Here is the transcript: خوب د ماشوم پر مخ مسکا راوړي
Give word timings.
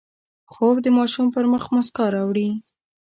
خوب 0.51 0.75
د 0.81 0.87
ماشوم 0.97 1.27
پر 1.35 1.45
مخ 1.51 1.63
مسکا 1.75 2.05
راوړي 2.15 2.49